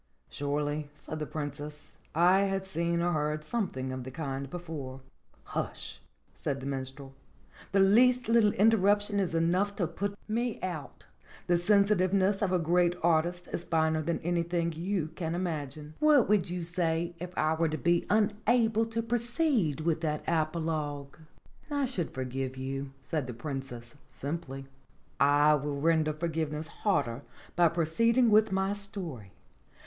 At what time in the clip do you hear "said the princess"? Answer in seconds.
0.95-1.95, 23.03-23.93